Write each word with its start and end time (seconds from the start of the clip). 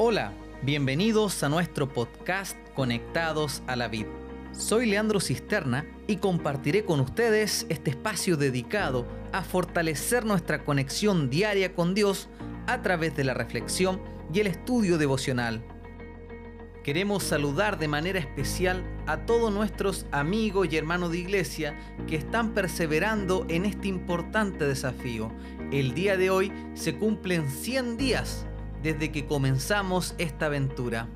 Hola, 0.00 0.32
bienvenidos 0.62 1.42
a 1.42 1.48
nuestro 1.48 1.92
podcast 1.92 2.56
Conectados 2.76 3.64
a 3.66 3.74
la 3.74 3.88
Vid. 3.88 4.06
Soy 4.52 4.86
Leandro 4.86 5.18
Cisterna 5.18 5.86
y 6.06 6.18
compartiré 6.18 6.84
con 6.84 7.00
ustedes 7.00 7.66
este 7.68 7.90
espacio 7.90 8.36
dedicado 8.36 9.08
a 9.32 9.42
fortalecer 9.42 10.24
nuestra 10.24 10.64
conexión 10.64 11.30
diaria 11.30 11.74
con 11.74 11.96
Dios 11.96 12.28
a 12.68 12.80
través 12.80 13.16
de 13.16 13.24
la 13.24 13.34
reflexión 13.34 14.00
y 14.32 14.38
el 14.38 14.46
estudio 14.46 14.98
devocional. 14.98 15.64
Queremos 16.84 17.24
saludar 17.24 17.80
de 17.80 17.88
manera 17.88 18.20
especial 18.20 18.84
a 19.08 19.26
todos 19.26 19.52
nuestros 19.52 20.06
amigos 20.12 20.68
y 20.70 20.76
hermanos 20.76 21.10
de 21.10 21.18
iglesia 21.18 21.76
que 22.06 22.14
están 22.14 22.54
perseverando 22.54 23.46
en 23.48 23.64
este 23.64 23.88
importante 23.88 24.64
desafío. 24.64 25.32
El 25.72 25.92
día 25.92 26.16
de 26.16 26.30
hoy 26.30 26.52
se 26.74 26.96
cumplen 26.96 27.50
100 27.50 27.96
días 27.96 28.47
desde 28.82 29.10
que 29.12 29.26
comenzamos 29.26 30.14
esta 30.18 30.46
aventura. 30.46 31.08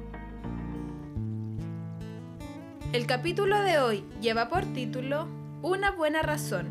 El 2.92 3.06
capítulo 3.06 3.60
de 3.62 3.78
hoy 3.78 4.04
lleva 4.20 4.48
por 4.48 4.64
título 4.66 5.28
Una 5.62 5.90
buena 5.90 6.22
razón. 6.22 6.68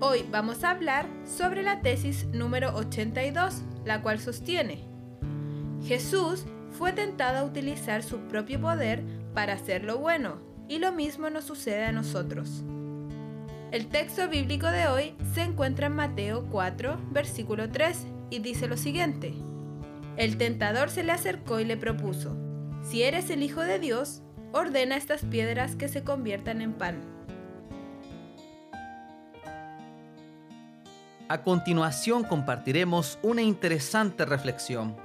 Hoy 0.00 0.24
vamos 0.30 0.64
a 0.64 0.70
hablar 0.70 1.06
sobre 1.24 1.62
la 1.62 1.80
tesis 1.80 2.26
número 2.32 2.74
82, 2.74 3.62
la 3.84 4.02
cual 4.02 4.18
sostiene, 4.18 4.90
Jesús 5.86 6.44
fue 6.70 6.92
tentado 6.92 7.38
a 7.38 7.44
utilizar 7.44 8.02
su 8.02 8.18
propio 8.28 8.60
poder 8.60 9.02
para 9.34 9.54
hacer 9.54 9.84
lo 9.84 9.98
bueno, 9.98 10.38
y 10.68 10.78
lo 10.78 10.92
mismo 10.92 11.30
nos 11.30 11.44
sucede 11.44 11.84
a 11.84 11.92
nosotros. 11.92 12.62
El 13.72 13.86
texto 13.86 14.28
bíblico 14.28 14.66
de 14.66 14.88
hoy 14.88 15.14
se 15.34 15.42
encuentra 15.42 15.86
en 15.86 15.94
Mateo 15.96 16.46
4, 16.50 16.98
versículo 17.10 17.70
3, 17.70 18.06
y 18.30 18.40
dice 18.40 18.66
lo 18.66 18.76
siguiente. 18.76 19.34
El 20.16 20.36
tentador 20.36 20.90
se 20.90 21.02
le 21.02 21.12
acercó 21.12 21.60
y 21.60 21.64
le 21.64 21.76
propuso, 21.76 22.36
si 22.82 23.02
eres 23.02 23.30
el 23.30 23.42
Hijo 23.42 23.60
de 23.60 23.78
Dios, 23.78 24.22
ordena 24.52 24.96
estas 24.96 25.24
piedras 25.24 25.76
que 25.76 25.88
se 25.88 26.02
conviertan 26.02 26.60
en 26.60 26.72
pan. 26.72 27.00
A 31.28 31.42
continuación 31.42 32.24
compartiremos 32.24 33.18
una 33.22 33.42
interesante 33.42 34.26
reflexión. 34.26 34.96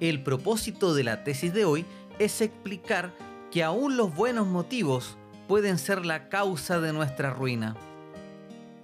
El 0.00 0.22
propósito 0.24 0.94
de 0.94 1.04
la 1.04 1.22
tesis 1.22 1.54
de 1.54 1.64
hoy 1.64 1.86
es 2.18 2.40
explicar 2.40 3.12
que 3.52 3.62
aún 3.62 3.96
los 3.96 4.12
buenos 4.12 4.48
motivos 4.48 5.16
pueden 5.46 5.78
ser 5.78 6.04
la 6.04 6.28
causa 6.28 6.80
de 6.80 6.92
nuestra 6.92 7.30
ruina. 7.30 7.76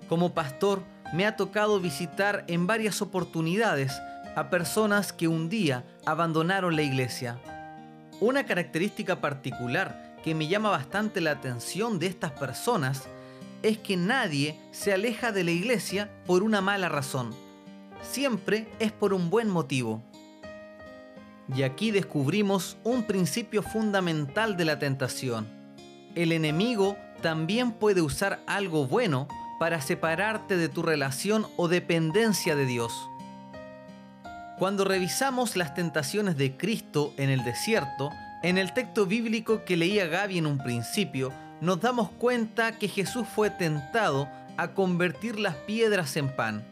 Como 0.08 0.32
pastor, 0.32 0.82
me 1.12 1.26
ha 1.26 1.34
tocado 1.34 1.80
visitar 1.80 2.44
en 2.46 2.68
varias 2.68 3.02
oportunidades 3.02 4.00
a 4.36 4.50
personas 4.50 5.12
que 5.12 5.28
un 5.28 5.48
día 5.48 5.84
abandonaron 6.06 6.76
la 6.76 6.82
iglesia. 6.82 7.38
Una 8.20 8.44
característica 8.44 9.20
particular 9.20 10.16
que 10.22 10.34
me 10.34 10.48
llama 10.48 10.70
bastante 10.70 11.20
la 11.20 11.32
atención 11.32 11.98
de 11.98 12.06
estas 12.06 12.32
personas 12.32 13.04
es 13.62 13.78
que 13.78 13.96
nadie 13.96 14.58
se 14.72 14.92
aleja 14.92 15.32
de 15.32 15.44
la 15.44 15.50
iglesia 15.50 16.10
por 16.26 16.42
una 16.42 16.60
mala 16.60 16.88
razón. 16.88 17.34
Siempre 18.02 18.68
es 18.78 18.92
por 18.92 19.12
un 19.12 19.30
buen 19.30 19.48
motivo. 19.48 20.02
Y 21.54 21.62
aquí 21.62 21.90
descubrimos 21.90 22.76
un 22.84 23.04
principio 23.04 23.62
fundamental 23.62 24.56
de 24.56 24.64
la 24.64 24.78
tentación. 24.78 25.48
El 26.14 26.32
enemigo 26.32 26.96
también 27.22 27.72
puede 27.72 28.00
usar 28.00 28.40
algo 28.46 28.86
bueno 28.86 29.28
para 29.58 29.80
separarte 29.80 30.56
de 30.56 30.68
tu 30.68 30.82
relación 30.82 31.46
o 31.56 31.68
dependencia 31.68 32.56
de 32.56 32.66
Dios. 32.66 33.09
Cuando 34.60 34.84
revisamos 34.84 35.56
las 35.56 35.72
tentaciones 35.72 36.36
de 36.36 36.54
Cristo 36.54 37.14
en 37.16 37.30
el 37.30 37.44
desierto, 37.44 38.10
en 38.42 38.58
el 38.58 38.74
texto 38.74 39.06
bíblico 39.06 39.64
que 39.64 39.74
leía 39.74 40.06
Gaby 40.06 40.36
en 40.36 40.44
un 40.44 40.58
principio, 40.58 41.32
nos 41.62 41.80
damos 41.80 42.10
cuenta 42.10 42.78
que 42.78 42.86
Jesús 42.86 43.26
fue 43.26 43.48
tentado 43.48 44.28
a 44.58 44.72
convertir 44.74 45.40
las 45.40 45.54
piedras 45.54 46.14
en 46.18 46.36
pan. 46.36 46.62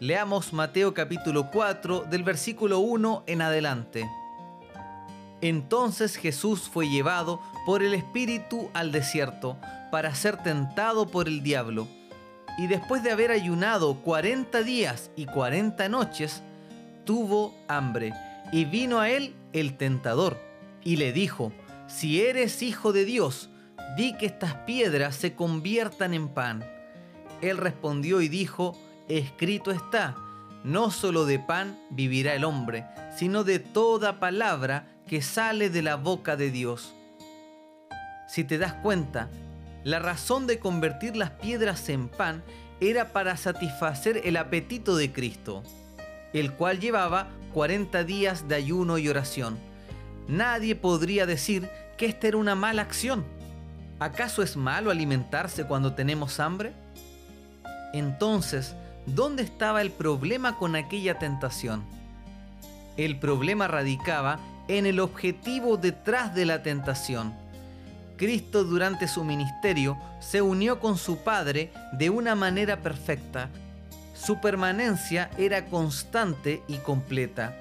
Leamos 0.00 0.54
Mateo 0.54 0.94
capítulo 0.94 1.50
4 1.50 2.06
del 2.08 2.22
versículo 2.22 2.78
1 2.78 3.24
en 3.26 3.42
adelante. 3.42 4.08
Entonces 5.42 6.16
Jesús 6.16 6.70
fue 6.72 6.88
llevado 6.88 7.42
por 7.66 7.82
el 7.82 7.92
Espíritu 7.92 8.70
al 8.72 8.92
desierto 8.92 9.58
para 9.90 10.14
ser 10.14 10.42
tentado 10.42 11.06
por 11.06 11.28
el 11.28 11.42
diablo. 11.42 11.86
Y 12.56 12.66
después 12.66 13.02
de 13.02 13.10
haber 13.10 13.30
ayunado 13.30 13.96
40 14.00 14.62
días 14.62 15.10
y 15.16 15.26
40 15.26 15.90
noches, 15.90 16.42
tuvo 17.04 17.54
hambre, 17.68 18.12
y 18.52 18.64
vino 18.64 19.00
a 19.00 19.10
él 19.10 19.34
el 19.52 19.76
tentador, 19.76 20.38
y 20.84 20.96
le 20.96 21.12
dijo, 21.12 21.52
si 21.86 22.22
eres 22.22 22.62
hijo 22.62 22.92
de 22.92 23.04
Dios, 23.04 23.50
di 23.96 24.16
que 24.16 24.26
estas 24.26 24.54
piedras 24.66 25.16
se 25.16 25.34
conviertan 25.34 26.14
en 26.14 26.28
pan. 26.28 26.64
Él 27.40 27.58
respondió 27.58 28.20
y 28.20 28.28
dijo, 28.28 28.76
escrito 29.08 29.70
está, 29.70 30.16
no 30.64 30.90
solo 30.90 31.26
de 31.26 31.38
pan 31.38 31.78
vivirá 31.90 32.34
el 32.34 32.44
hombre, 32.44 32.86
sino 33.16 33.44
de 33.44 33.58
toda 33.58 34.20
palabra 34.20 34.88
que 35.06 35.22
sale 35.22 35.70
de 35.70 35.82
la 35.82 35.96
boca 35.96 36.36
de 36.36 36.50
Dios. 36.50 36.94
Si 38.28 38.44
te 38.44 38.58
das 38.58 38.74
cuenta, 38.74 39.28
la 39.84 39.98
razón 39.98 40.46
de 40.46 40.58
convertir 40.58 41.16
las 41.16 41.30
piedras 41.30 41.88
en 41.88 42.08
pan 42.08 42.42
era 42.80 43.12
para 43.12 43.36
satisfacer 43.36 44.22
el 44.24 44.36
apetito 44.36 44.96
de 44.96 45.12
Cristo 45.12 45.62
el 46.32 46.52
cual 46.52 46.80
llevaba 46.80 47.28
40 47.54 48.04
días 48.04 48.48
de 48.48 48.54
ayuno 48.54 48.98
y 48.98 49.08
oración. 49.08 49.58
Nadie 50.28 50.74
podría 50.74 51.26
decir 51.26 51.68
que 51.96 52.06
esta 52.06 52.28
era 52.28 52.36
una 52.36 52.54
mala 52.54 52.82
acción. 52.82 53.24
¿Acaso 53.98 54.42
es 54.42 54.56
malo 54.56 54.90
alimentarse 54.90 55.64
cuando 55.64 55.94
tenemos 55.94 56.40
hambre? 56.40 56.72
Entonces, 57.92 58.74
¿dónde 59.06 59.42
estaba 59.42 59.82
el 59.82 59.90
problema 59.90 60.58
con 60.58 60.74
aquella 60.76 61.18
tentación? 61.18 61.84
El 62.96 63.18
problema 63.18 63.68
radicaba 63.68 64.40
en 64.68 64.86
el 64.86 65.00
objetivo 65.00 65.76
detrás 65.76 66.34
de 66.34 66.46
la 66.46 66.62
tentación. 66.62 67.34
Cristo 68.16 68.64
durante 68.64 69.08
su 69.08 69.24
ministerio 69.24 69.98
se 70.20 70.42
unió 70.42 70.78
con 70.78 70.96
su 70.96 71.18
Padre 71.18 71.72
de 71.92 72.10
una 72.10 72.34
manera 72.34 72.78
perfecta 72.78 73.50
su 74.24 74.40
permanencia 74.40 75.30
era 75.36 75.66
constante 75.66 76.62
y 76.68 76.76
completa. 76.76 77.56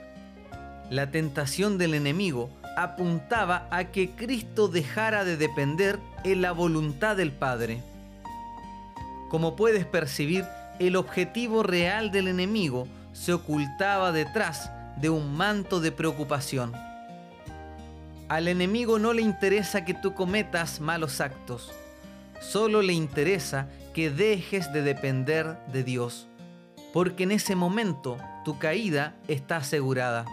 La 0.92 1.10
tentación 1.10 1.80
del 1.80 1.96
enemigo 1.96 2.52
apuntaba 2.78 3.68
a 3.72 3.86
que 3.86 4.12
Cristo 4.12 4.68
dejara 4.68 5.24
de 5.24 5.38
depender 5.38 5.98
en 6.24 6.44
la 6.44 6.52
voluntad 6.52 7.18
del 7.18 7.32
Padre. 7.32 7.82
Como 9.30 9.56
puedes 9.56 9.86
percibir, 9.86 10.46
el 10.78 10.98
objetivo 10.98 11.64
real 11.64 12.12
del 12.12 12.28
enemigo 12.28 12.88
se 13.14 13.34
ocultaba 13.34 14.12
detrás 14.12 14.72
de 14.98 15.10
un 15.10 15.36
manto 15.36 15.80
de 15.80 15.92
preocupación. 15.92 16.74
Al 18.30 18.48
enemigo 18.48 19.00
no 19.00 19.14
le 19.14 19.24
interesa 19.24 19.84
que 19.84 19.96
tú 19.96 20.14
cometas 20.14 20.80
malos 20.80 21.22
actos, 21.22 21.72
solo 22.40 22.84
le 22.84 22.94
interesa 22.94 23.68
que 23.96 24.12
dejes 24.12 24.72
de 24.72 24.84
depender 24.84 25.58
de 25.74 25.84
Dios 25.84 26.28
porque 26.94 27.24
en 27.24 27.32
ese 27.32 27.56
momento 27.56 28.18
tu 28.44 28.60
caída 28.60 29.16
está 29.28 29.58
asegurada. 29.58 30.26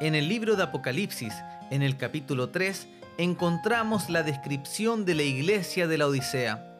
En 0.00 0.14
el 0.14 0.28
libro 0.28 0.56
de 0.56 0.62
Apocalipsis, 0.62 1.34
en 1.70 1.82
el 1.82 1.96
capítulo 1.96 2.50
3, 2.50 2.86
encontramos 3.18 4.10
la 4.10 4.22
descripción 4.22 5.04
de 5.04 5.14
la 5.14 5.24
iglesia 5.24 5.88
de 5.88 5.98
la 5.98 6.06
Odisea, 6.06 6.78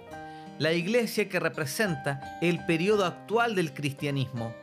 la 0.58 0.72
iglesia 0.72 1.28
que 1.28 1.40
representa 1.40 2.38
el 2.40 2.64
periodo 2.64 3.04
actual 3.04 3.54
del 3.54 3.74
cristianismo. 3.74 4.54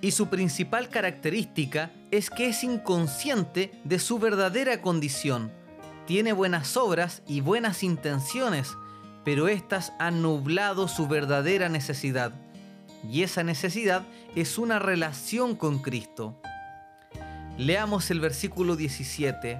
Y 0.00 0.12
su 0.12 0.28
principal 0.28 0.88
característica 0.88 1.90
es 2.10 2.30
que 2.30 2.48
es 2.48 2.64
inconsciente 2.64 3.72
de 3.84 3.98
su 3.98 4.18
verdadera 4.18 4.80
condición, 4.80 5.52
tiene 6.06 6.32
buenas 6.32 6.76
obras 6.76 7.22
y 7.26 7.40
buenas 7.40 7.82
intenciones, 7.82 8.74
pero 9.24 9.48
éstas 9.48 9.92
han 9.98 10.22
nublado 10.22 10.88
su 10.88 11.06
verdadera 11.06 11.68
necesidad. 11.68 12.32
Y 13.08 13.22
esa 13.22 13.42
necesidad 13.42 14.02
es 14.34 14.58
una 14.58 14.78
relación 14.78 15.56
con 15.56 15.78
Cristo. 15.78 16.36
Leamos 17.58 18.10
el 18.10 18.20
versículo 18.20 18.76
17. 18.76 19.58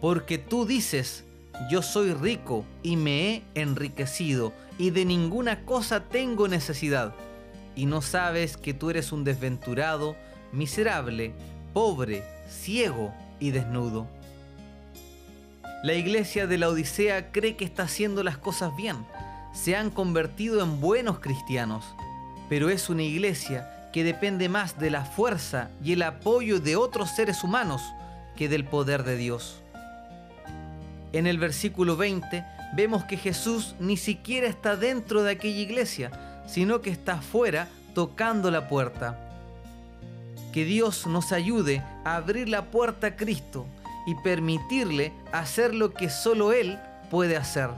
Porque 0.00 0.38
tú 0.38 0.66
dices, 0.66 1.24
yo 1.70 1.82
soy 1.82 2.12
rico 2.12 2.64
y 2.82 2.96
me 2.96 3.28
he 3.28 3.42
enriquecido 3.54 4.52
y 4.78 4.90
de 4.90 5.04
ninguna 5.04 5.64
cosa 5.64 6.04
tengo 6.04 6.48
necesidad. 6.48 7.14
Y 7.74 7.86
no 7.86 8.02
sabes 8.02 8.56
que 8.56 8.74
tú 8.74 8.90
eres 8.90 9.12
un 9.12 9.24
desventurado, 9.24 10.16
miserable, 10.52 11.32
pobre, 11.72 12.22
ciego 12.48 13.12
y 13.38 13.50
desnudo. 13.50 14.06
La 15.82 15.92
iglesia 15.92 16.46
de 16.46 16.56
la 16.56 16.70
Odisea 16.70 17.30
cree 17.32 17.54
que 17.54 17.64
está 17.64 17.82
haciendo 17.82 18.24
las 18.24 18.38
cosas 18.38 18.74
bien. 18.74 18.96
Se 19.52 19.76
han 19.76 19.90
convertido 19.90 20.62
en 20.62 20.80
buenos 20.80 21.20
cristianos. 21.20 21.84
Pero 22.48 22.70
es 22.70 22.88
una 22.88 23.02
iglesia 23.02 23.90
que 23.92 24.02
depende 24.02 24.48
más 24.48 24.78
de 24.78 24.90
la 24.90 25.04
fuerza 25.04 25.70
y 25.84 25.92
el 25.92 26.02
apoyo 26.02 26.60
de 26.60 26.76
otros 26.76 27.10
seres 27.10 27.44
humanos 27.44 27.82
que 28.36 28.48
del 28.48 28.64
poder 28.64 29.04
de 29.04 29.16
Dios. 29.16 29.62
En 31.12 31.26
el 31.26 31.38
versículo 31.38 31.96
20 31.96 32.44
vemos 32.74 33.04
que 33.04 33.16
Jesús 33.16 33.74
ni 33.78 33.96
siquiera 33.96 34.48
está 34.48 34.76
dentro 34.76 35.22
de 35.22 35.32
aquella 35.32 35.60
iglesia, 35.60 36.10
sino 36.46 36.80
que 36.80 36.90
está 36.90 37.14
afuera 37.14 37.68
tocando 37.94 38.50
la 38.50 38.68
puerta. 38.68 39.18
Que 40.52 40.64
Dios 40.64 41.06
nos 41.06 41.32
ayude 41.32 41.82
a 42.04 42.16
abrir 42.16 42.48
la 42.48 42.66
puerta 42.66 43.08
a 43.08 43.16
Cristo 43.16 43.66
y 44.06 44.14
permitirle 44.14 45.12
hacer 45.32 45.74
lo 45.74 45.92
que 45.92 46.08
solo 46.08 46.52
Él 46.52 46.78
puede 47.10 47.36
hacer. 47.36 47.70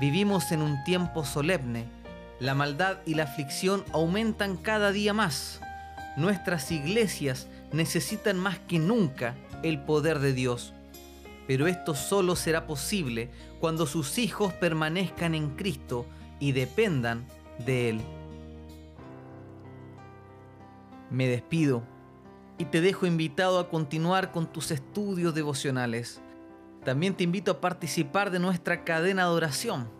Vivimos 0.00 0.52
en 0.52 0.62
un 0.62 0.82
tiempo 0.84 1.24
solemne. 1.24 1.84
La 2.38 2.54
maldad 2.54 2.98
y 3.06 3.14
la 3.14 3.24
aflicción 3.24 3.84
aumentan 3.92 4.56
cada 4.56 4.92
día 4.92 5.12
más. 5.12 5.60
Nuestras 6.16 6.70
iglesias 6.70 7.48
necesitan 7.72 8.38
más 8.38 8.58
que 8.60 8.78
nunca 8.78 9.34
el 9.62 9.80
poder 9.80 10.18
de 10.18 10.32
Dios. 10.32 10.72
Pero 11.46 11.66
esto 11.66 11.94
solo 11.94 12.36
será 12.36 12.66
posible 12.66 13.30
cuando 13.60 13.86
sus 13.86 14.18
hijos 14.18 14.52
permanezcan 14.52 15.34
en 15.34 15.50
Cristo 15.56 16.06
y 16.38 16.52
dependan 16.52 17.26
de 17.64 17.90
Él. 17.90 18.00
Me 21.10 21.28
despido 21.28 21.82
y 22.58 22.66
te 22.66 22.80
dejo 22.80 23.06
invitado 23.06 23.58
a 23.58 23.68
continuar 23.68 24.32
con 24.32 24.46
tus 24.46 24.70
estudios 24.70 25.34
devocionales. 25.34 26.20
También 26.84 27.14
te 27.14 27.24
invito 27.24 27.50
a 27.50 27.60
participar 27.60 28.30
de 28.30 28.38
nuestra 28.38 28.84
cadena 28.84 29.24
de 29.24 29.30
oración. 29.30 29.90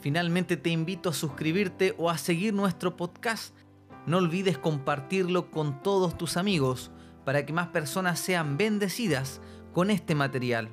Finalmente 0.00 0.56
te 0.56 0.70
invito 0.70 1.10
a 1.10 1.14
suscribirte 1.14 1.94
o 1.98 2.10
a 2.10 2.18
seguir 2.18 2.52
nuestro 2.54 2.96
podcast. 2.96 3.54
No 4.06 4.18
olvides 4.18 4.58
compartirlo 4.58 5.50
con 5.50 5.82
todos 5.82 6.18
tus 6.18 6.36
amigos 6.36 6.90
para 7.24 7.46
que 7.46 7.52
más 7.52 7.68
personas 7.68 8.18
sean 8.18 8.56
bendecidas 8.56 9.40
con 9.72 9.90
este 9.90 10.14
material. 10.14 10.68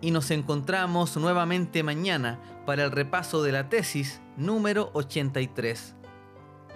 Y 0.00 0.10
nos 0.10 0.30
encontramos 0.30 1.16
nuevamente 1.16 1.82
mañana 1.82 2.38
para 2.66 2.84
el 2.84 2.90
repaso 2.90 3.42
de 3.42 3.52
la 3.52 3.68
tesis 3.68 4.20
número 4.36 4.90
83. 4.92 5.94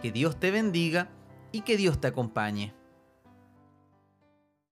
Que 0.00 0.10
Dios 0.10 0.40
te 0.40 0.50
bendiga 0.50 1.10
y 1.52 1.60
que 1.62 1.76
Dios 1.76 2.00
te 2.00 2.06
acompañe. 2.06 2.79